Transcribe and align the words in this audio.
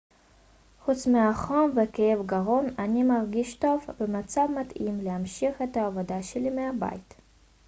חוץ 0.79 1.07
מהחום 1.07 1.71
וכאב 1.75 2.25
גרון 2.25 2.65
אני 2.79 3.03
מרגיש 3.03 3.55
טוב 3.55 3.85
ובמצב 3.99 4.45
מתאים 4.59 5.01
להמשיך 5.01 5.61
את 5.61 5.77
העבודה 5.77 6.23
שלי 6.23 6.49
מהבית 6.49 7.13